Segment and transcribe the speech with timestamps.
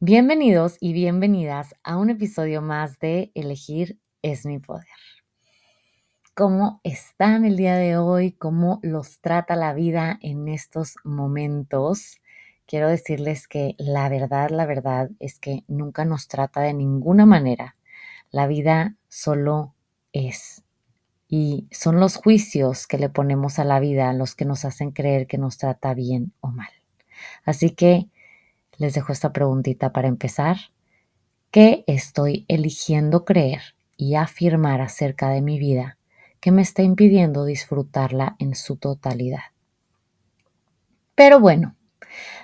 [0.00, 4.86] Bienvenidos y bienvenidas a un episodio más de Elegir es mi poder.
[6.34, 8.30] ¿Cómo están el día de hoy?
[8.30, 12.20] ¿Cómo los trata la vida en estos momentos?
[12.64, 17.74] Quiero decirles que la verdad, la verdad es que nunca nos trata de ninguna manera.
[18.30, 19.74] La vida solo
[20.12, 20.62] es.
[21.26, 25.26] Y son los juicios que le ponemos a la vida los que nos hacen creer
[25.26, 26.70] que nos trata bien o mal.
[27.44, 28.08] Así que
[28.78, 30.56] les dejo esta preguntita para empezar.
[31.50, 35.98] ¿Qué estoy eligiendo creer y afirmar acerca de mi vida
[36.40, 39.52] que me está impidiendo disfrutarla en su totalidad?
[41.14, 41.74] Pero bueno,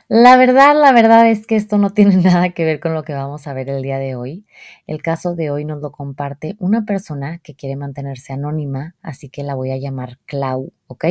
[0.09, 3.15] la verdad, la verdad es que esto no tiene nada que ver con lo que
[3.15, 4.45] vamos a ver el día de hoy.
[4.87, 9.43] El caso de hoy nos lo comparte una persona que quiere mantenerse anónima, así que
[9.43, 11.05] la voy a llamar Clau, ¿ok?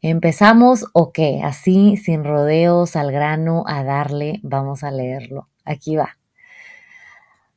[0.00, 1.40] ¿Empezamos o qué?
[1.42, 5.48] Así, sin rodeos, al grano, a darle, vamos a leerlo.
[5.64, 6.18] Aquí va.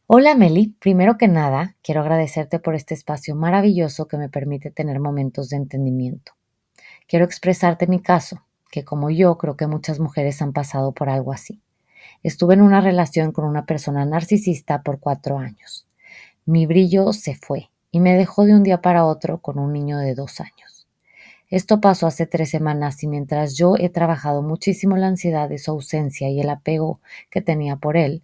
[0.07, 4.99] Hola Meli, primero que nada, quiero agradecerte por este espacio maravilloso que me permite tener
[4.99, 6.31] momentos de entendimiento.
[7.07, 11.33] Quiero expresarte mi caso, que como yo creo que muchas mujeres han pasado por algo
[11.33, 11.61] así.
[12.23, 15.87] Estuve en una relación con una persona narcisista por cuatro años.
[16.47, 19.99] Mi brillo se fue y me dejó de un día para otro con un niño
[19.99, 20.80] de dos años.
[21.51, 25.71] Esto pasó hace tres semanas y mientras yo he trabajado muchísimo la ansiedad de su
[25.71, 28.23] ausencia y el apego que tenía por él,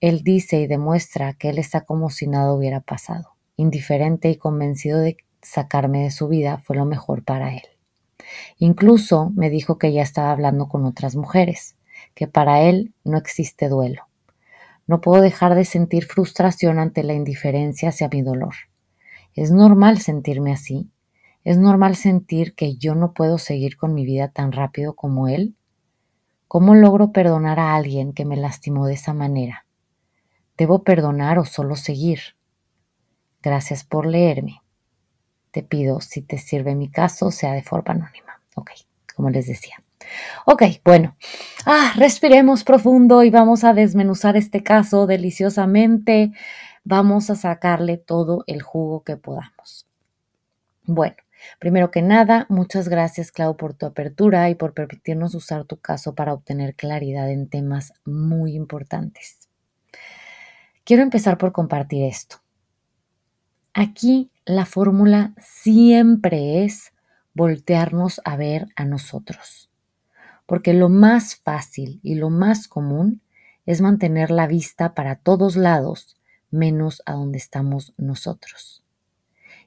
[0.00, 3.36] él dice y demuestra que él está como si nada hubiera pasado.
[3.56, 7.62] Indiferente y convencido de sacarme de su vida fue lo mejor para él.
[8.56, 11.76] Incluso me dijo que ya estaba hablando con otras mujeres,
[12.14, 14.08] que para él no existe duelo.
[14.86, 18.54] No puedo dejar de sentir frustración ante la indiferencia hacia mi dolor.
[19.34, 20.88] Es normal sentirme así
[21.44, 25.56] ¿Es normal sentir que yo no puedo seguir con mi vida tan rápido como él?
[26.46, 29.66] ¿Cómo logro perdonar a alguien que me lastimó de esa manera?
[30.56, 32.20] ¿Debo perdonar o solo seguir?
[33.42, 34.62] Gracias por leerme.
[35.50, 38.40] Te pido, si te sirve mi caso, sea de forma anónima.
[38.54, 38.70] Ok,
[39.16, 39.82] como les decía.
[40.46, 41.16] Ok, bueno.
[41.66, 46.32] Ah, respiremos profundo y vamos a desmenuzar este caso deliciosamente.
[46.84, 49.86] Vamos a sacarle todo el jugo que podamos.
[50.84, 51.16] Bueno,
[51.58, 56.14] Primero que nada, muchas gracias Clau por tu apertura y por permitirnos usar tu caso
[56.14, 59.48] para obtener claridad en temas muy importantes.
[60.84, 62.36] Quiero empezar por compartir esto.
[63.74, 66.92] Aquí la fórmula siempre es
[67.34, 69.70] voltearnos a ver a nosotros,
[70.46, 73.22] porque lo más fácil y lo más común
[73.64, 76.16] es mantener la vista para todos lados
[76.50, 78.81] menos a donde estamos nosotros.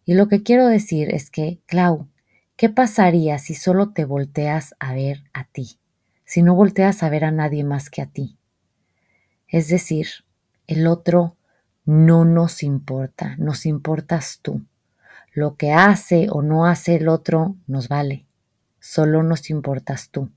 [0.05, 2.07] Y lo que quiero decir es que, Clau,
[2.55, 5.79] ¿qué pasaría si solo te volteas a ver a ti?
[6.23, 8.37] Si no volteas a ver a nadie más que a ti.
[9.47, 10.07] Es decir,
[10.67, 11.37] el otro
[11.85, 14.63] no nos importa, nos importas tú.
[15.33, 18.25] Lo que hace o no hace el otro nos vale,
[18.79, 20.29] solo nos importas tú.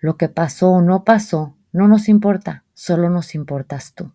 [0.00, 4.12] Lo que pasó o no pasó no nos importa, solo nos importas tú.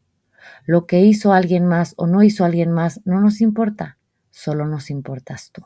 [0.66, 3.98] Lo que hizo alguien más o no hizo alguien más no nos importa,
[4.34, 5.66] solo nos importas tú.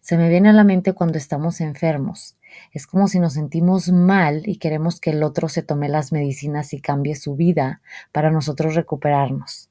[0.00, 2.36] Se me viene a la mente cuando estamos enfermos.
[2.72, 6.72] Es como si nos sentimos mal y queremos que el otro se tome las medicinas
[6.72, 7.80] y cambie su vida
[8.10, 9.70] para nosotros recuperarnos.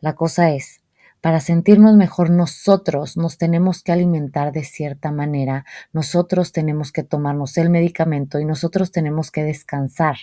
[0.00, 0.82] La cosa es,
[1.22, 7.56] para sentirnos mejor nosotros nos tenemos que alimentar de cierta manera, nosotros tenemos que tomarnos
[7.56, 10.16] el medicamento y nosotros tenemos que descansar,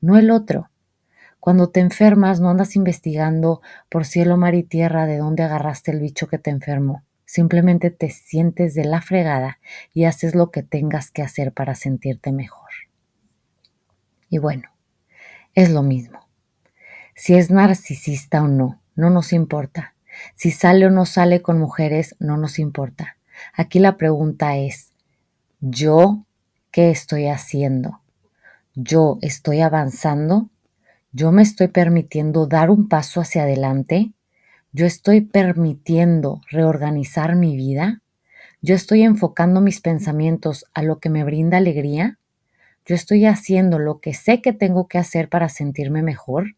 [0.00, 0.70] no el otro.
[1.44, 3.60] Cuando te enfermas no andas investigando
[3.90, 7.04] por cielo, mar y tierra de dónde agarraste el bicho que te enfermó.
[7.26, 9.58] Simplemente te sientes de la fregada
[9.92, 12.70] y haces lo que tengas que hacer para sentirte mejor.
[14.30, 14.70] Y bueno,
[15.54, 16.26] es lo mismo.
[17.14, 19.96] Si es narcisista o no, no nos importa.
[20.36, 23.18] Si sale o no sale con mujeres, no nos importa.
[23.52, 24.92] Aquí la pregunta es,
[25.60, 26.24] ¿yo
[26.70, 28.00] qué estoy haciendo?
[28.74, 30.48] ¿Yo estoy avanzando?
[31.16, 34.12] ¿Yo me estoy permitiendo dar un paso hacia adelante?
[34.72, 38.02] ¿Yo estoy permitiendo reorganizar mi vida?
[38.60, 42.18] ¿Yo estoy enfocando mis pensamientos a lo que me brinda alegría?
[42.84, 46.56] ¿Yo estoy haciendo lo que sé que tengo que hacer para sentirme mejor?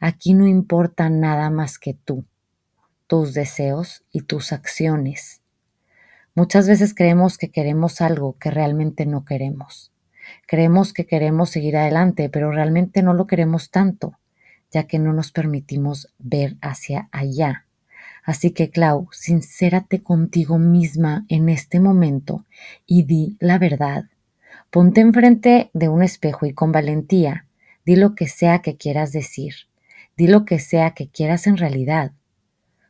[0.00, 2.24] Aquí no importa nada más que tú,
[3.06, 5.42] tus deseos y tus acciones.
[6.34, 9.92] Muchas veces creemos que queremos algo que realmente no queremos.
[10.46, 14.18] Creemos que queremos seguir adelante, pero realmente no lo queremos tanto
[14.70, 17.64] ya que no nos permitimos ver hacia allá.
[18.24, 22.44] Así que, Clau, sincérate contigo misma en este momento
[22.86, 24.06] y di la verdad.
[24.70, 27.46] Ponte enfrente de un espejo y con valentía,
[27.84, 29.54] di lo que sea que quieras decir.
[30.16, 32.12] Di lo que sea que quieras en realidad.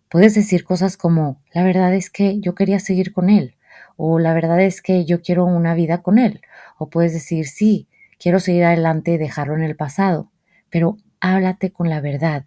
[0.08, 3.55] Puedes decir cosas como, la verdad es que yo quería seguir con él,
[3.96, 6.40] o la verdad es que yo quiero una vida con él,
[6.78, 7.88] o puedes decir, sí,
[8.18, 10.30] quiero seguir adelante y dejarlo en el pasado,
[10.70, 12.44] pero háblate con la verdad,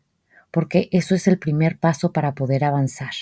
[0.51, 3.13] porque eso es el primer paso para poder avanzar.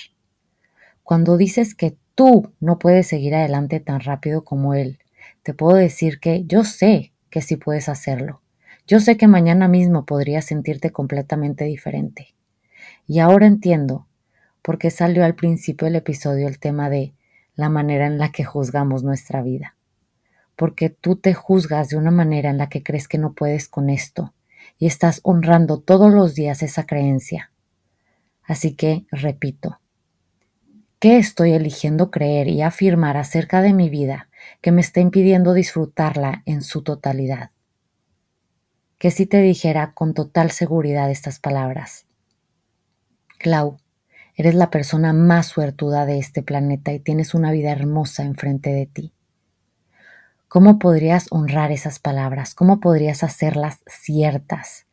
[1.02, 4.98] Cuando dices que tú no puedes seguir adelante tan rápido como él,
[5.42, 8.42] te puedo decir que yo sé que sí puedes hacerlo.
[8.86, 12.34] Yo sé que mañana mismo podrías sentirte completamente diferente.
[13.06, 14.06] Y ahora entiendo
[14.62, 17.14] por qué salió al principio del episodio el tema de
[17.58, 19.76] la manera en la que juzgamos nuestra vida.
[20.54, 23.90] Porque tú te juzgas de una manera en la que crees que no puedes con
[23.90, 24.32] esto,
[24.78, 27.50] y estás honrando todos los días esa creencia.
[28.44, 29.80] Así que, repito,
[31.00, 34.28] ¿qué estoy eligiendo creer y afirmar acerca de mi vida
[34.60, 37.50] que me está impidiendo disfrutarla en su totalidad?
[38.98, 42.06] Que si te dijera con total seguridad estas palabras.
[43.40, 43.78] Clau,
[44.38, 48.86] eres la persona más suertuda de este planeta y tienes una vida hermosa enfrente de
[48.86, 49.12] ti.
[50.46, 52.54] ¿Cómo podrías honrar esas palabras?
[52.54, 54.86] ¿Cómo podrías hacerlas ciertas?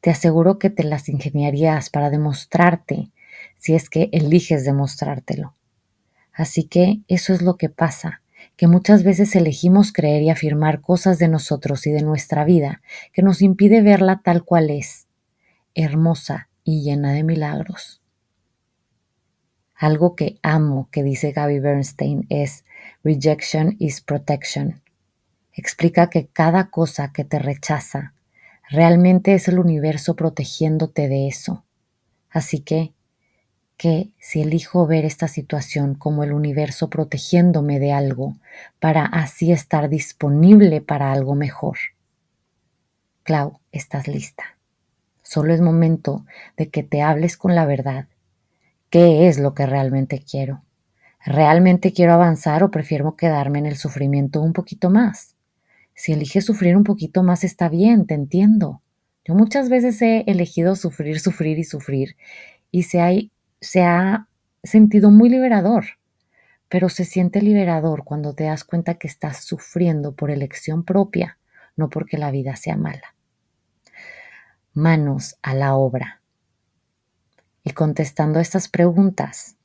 [0.00, 3.12] Te aseguro que te las ingeniarías para demostrarte
[3.58, 5.54] si es que eliges demostrártelo.
[6.32, 8.22] Así que eso es lo que pasa,
[8.56, 12.82] que muchas veces elegimos creer y afirmar cosas de nosotros y de nuestra vida
[13.12, 15.06] que nos impide verla tal cual es,
[15.76, 18.00] hermosa y llena de milagros.
[19.76, 22.64] Algo que amo que dice Gaby Bernstein es
[23.02, 24.82] Rejection is protection.
[25.52, 28.14] Explica que cada cosa que te rechaza
[28.68, 31.64] realmente es el universo protegiéndote de eso.
[32.30, 32.92] Así que,
[33.76, 38.36] que si elijo ver esta situación como el universo protegiéndome de algo
[38.80, 41.78] para así estar disponible para algo mejor.
[43.24, 44.44] Clau, estás lista.
[45.22, 46.24] Solo es momento
[46.56, 48.06] de que te hables con la verdad.
[48.94, 50.62] ¿Qué es lo que realmente quiero?
[51.26, 55.34] ¿Realmente quiero avanzar o prefiero quedarme en el sufrimiento un poquito más?
[55.94, 58.82] Si eliges sufrir un poquito más está bien, te entiendo.
[59.24, 62.16] Yo muchas veces he elegido sufrir, sufrir y sufrir
[62.70, 64.28] y se se ha
[64.62, 65.86] sentido muy liberador,
[66.68, 71.36] pero se siente liberador cuando te das cuenta que estás sufriendo por elección propia,
[71.74, 73.16] no porque la vida sea mala.
[74.72, 76.20] Manos a la obra.
[77.64, 79.56] Y contestando estas preguntas,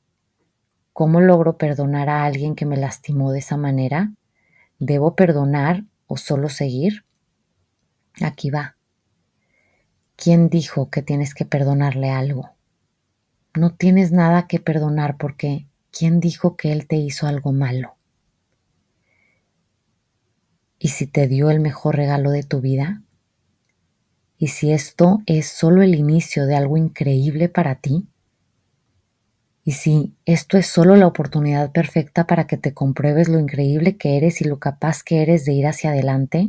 [1.00, 4.12] ¿Cómo logro perdonar a alguien que me lastimó de esa manera?
[4.78, 7.06] ¿Debo perdonar o solo seguir?
[8.20, 8.76] Aquí va.
[10.16, 12.50] ¿Quién dijo que tienes que perdonarle algo?
[13.54, 17.96] No tienes nada que perdonar porque ¿quién dijo que él te hizo algo malo?
[20.78, 23.02] ¿Y si te dio el mejor regalo de tu vida?
[24.42, 28.08] ¿Y si esto es solo el inicio de algo increíble para ti?
[29.64, 34.16] Y si esto es solo la oportunidad perfecta para que te compruebes lo increíble que
[34.16, 36.48] eres y lo capaz que eres de ir hacia adelante,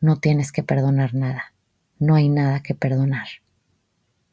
[0.00, 1.52] no tienes que perdonar nada.
[1.98, 3.28] No hay nada que perdonar.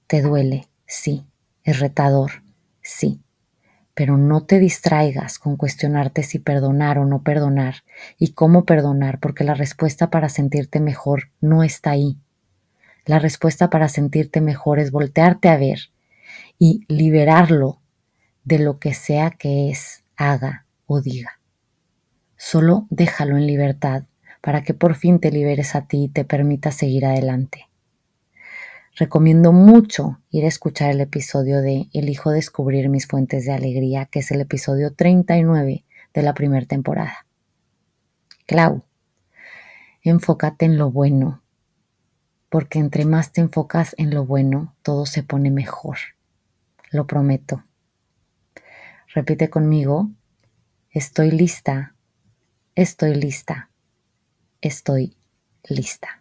[0.07, 1.25] Te duele, sí.
[1.65, 2.41] Es retador,
[2.81, 3.19] sí.
[3.93, 7.83] Pero no te distraigas con cuestionarte si perdonar o no perdonar
[8.17, 12.17] y cómo perdonar, porque la respuesta para sentirte mejor no está ahí.
[13.05, 15.91] La respuesta para sentirte mejor es voltearte a ver
[16.60, 17.81] y liberarlo
[18.43, 21.39] de lo que sea que es, haga o diga.
[22.38, 24.03] Solo déjalo en libertad
[24.41, 27.71] para que por fin te liberes a ti y te permita seguir adelante.
[28.95, 34.19] Recomiendo mucho ir a escuchar el episodio de Elijo descubrir mis fuentes de alegría, que
[34.19, 37.25] es el episodio 39 de la primera temporada.
[38.45, 38.83] Clau,
[40.03, 41.41] enfócate en lo bueno.
[42.50, 45.98] porque entre más te enfocas en lo bueno, todo se pone mejor.
[46.91, 47.63] Lo prometo.
[49.15, 50.10] Repite conmigo,
[50.89, 51.95] estoy lista,
[52.75, 53.69] estoy lista,
[54.60, 55.15] estoy
[55.63, 56.21] lista.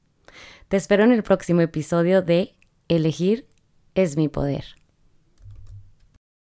[0.67, 2.55] Te espero en el próximo episodio de
[2.87, 3.47] Elegir
[3.95, 4.80] es mi poder.